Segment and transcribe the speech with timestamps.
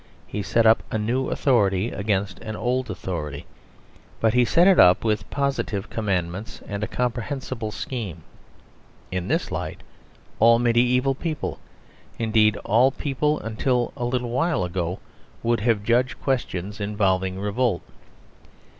[0.25, 3.45] He set up a new authority against an old authority;
[4.19, 8.23] but He set it up with positive commandments and a comprehensible scheme.
[9.11, 9.81] In this light
[10.39, 11.59] all mediæval people
[12.17, 14.99] indeed, all people until a little while ago
[15.43, 17.83] would have judged questions involving revolt.